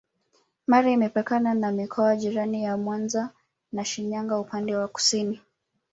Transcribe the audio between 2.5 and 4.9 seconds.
ya Mwanza na Shinyanga upande wa